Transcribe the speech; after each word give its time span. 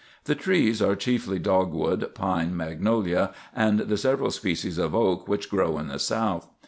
The 0.23 0.33
trees 0.33 0.81
are 0.81 0.95
chiefly 0.95 1.37
dogwood, 1.37 2.15
pine, 2.15 2.57
magnolia, 2.57 3.35
and 3.55 3.81
the 3.81 3.97
several 3.97 4.31
species 4.31 4.79
of 4.79 4.95
oak 4.95 5.27
which 5.27 5.47
grow 5.47 5.77
in 5.77 5.89
the 5.89 5.99
South. 5.99 6.47